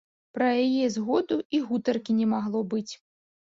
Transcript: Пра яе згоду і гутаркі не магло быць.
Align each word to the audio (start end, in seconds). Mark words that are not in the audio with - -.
Пра 0.37 0.45
яе 0.61 0.87
згоду 0.95 1.37
і 1.59 1.59
гутаркі 1.67 2.17
не 2.23 2.27
магло 2.33 2.65
быць. 2.73 2.93